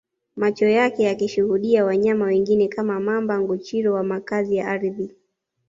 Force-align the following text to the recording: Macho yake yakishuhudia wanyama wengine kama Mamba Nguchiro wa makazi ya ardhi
Macho 0.35 0.65
yake 0.67 1.03
yakishuhudia 1.03 1.85
wanyama 1.85 2.25
wengine 2.25 2.67
kama 2.67 2.99
Mamba 2.99 3.39
Nguchiro 3.39 3.93
wa 3.93 4.03
makazi 4.03 4.55
ya 4.55 4.67
ardhi 4.67 5.15